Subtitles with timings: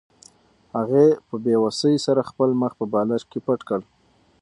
[0.75, 3.81] هغې په بې وسۍ سره خپل مخ په بالښت کې پټ کړ.